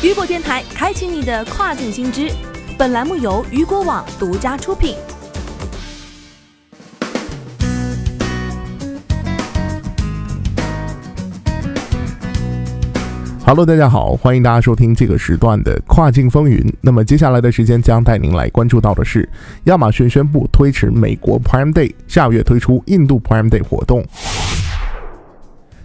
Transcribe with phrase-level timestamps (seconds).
[0.00, 2.30] 雨果电台开启你的跨境新知。
[2.78, 4.94] 本栏目由雨果网独家出品。
[13.44, 16.64] Hello，大家好，欢迎大家收听这个时段的跨境风云。
[16.80, 19.28] 那么接下来的时间将带您来关注到的是，
[19.64, 24.06] 亚马逊宣布推迟美国 Prime Day，下月推出印度 Prime Day 活动。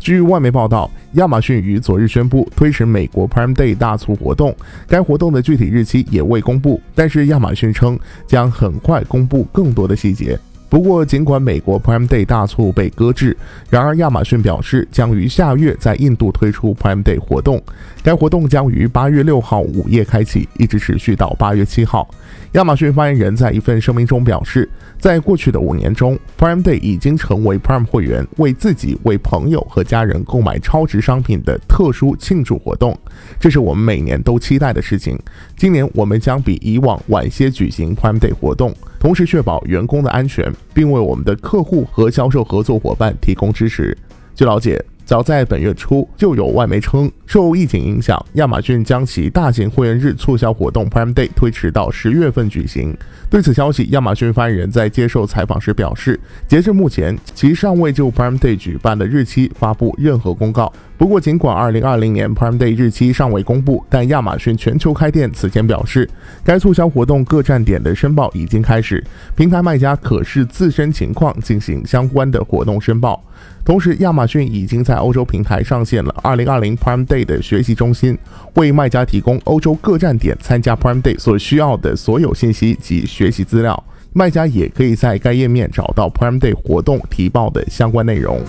[0.00, 4.56] 据外媒报道，亚马逊于昨日宣布推迟美国 Prime Day 大促活动，
[4.88, 10.40] 该活动的具体日期也未公布，但是亚马逊称将很快公布更多的细节。
[10.70, 13.36] 不过，尽管美国 Prime Day 大促被搁置，
[13.68, 17.60] 然而亚马逊表示将于下月在印度推出 Prime Day 活动。
[18.04, 22.08] 该活动将于八月六号午夜开启，一直持续到八月七号。
[22.52, 32.96] 亚马逊发言人在一份声明中表示，在过去的五年中，Prime Day 已经成为 Prime 会员为自己、为朋友和家人购买超值商品的特殊庆祝活动。
[33.40, 35.18] 这是我们每年都期待的事情。
[35.56, 38.72] 今年我们将比以往晚些举行 Prime Day 活动。
[39.00, 43.96] 同时确保员工的安全，并为我们的客户和销售合作伙伴提供支持。
[44.34, 44.78] 据了解，
[45.10, 52.96] 早在本月初就有外媒称，受疫情影响，亚马逊将其大型会员日促销活动 Prime Day 推迟到十月份举行。
[53.28, 60.72] 对此消息，亚马逊发言人在接受采访时表示，截至目前，其尚未就 Prime Day 举办的日期发布任何公告。
[60.96, 66.08] 不过，尽管2020年 Prime Day 日期尚未公布，但亚马逊全球开店此前表示，
[66.44, 69.02] 该促销活动各站点的申报已经开始，
[69.34, 73.20] 平台卖家可视自身情况进行相关的活动申报。
[73.64, 78.16] 同时，亚马逊已经在欧洲平台上线了2020 Prime Day 的学习中心，
[78.54, 83.84] 为卖家提供欧洲各站点参加 Prime Day 所需要的所有信息及学习资料。
[84.12, 88.40] 卖家也可以在该页面找到 Prime Day 活动提报的相关内容。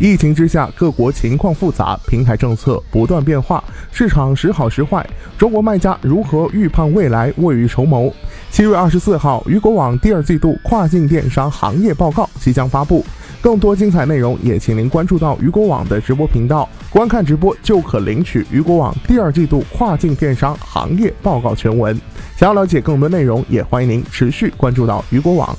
[0.00, 5.06] 疫情之下，各国情况复杂，平台政策不断变化，市场时好时坏。
[5.38, 8.12] 中国卖家如何预判未来，未雨绸缪？
[8.50, 13.04] 七月二十四号，雨果网第二季度跨境电商行业报告即将发布，
[13.40, 21.98] 更多精彩内容也请您关注到雨果网的直播频道，观看直播就可领取雨果网第二季度跨境电商行业报告全文。
[22.36, 25.56] 想要了解更多内容，也欢迎您持续关注到雨果网。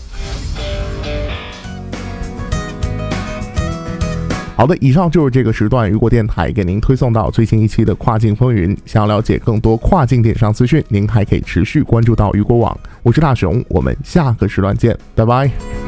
[4.57, 8.75] 好的，以上就是这个时段雨果电台给您推送到最新一期的跨境风云。
[8.85, 12.75] 想要了解更多跨境电商资讯，您还可以持续关注到雨果网。
[13.03, 15.84] 我是大熊，我们下个时段见，拜拜。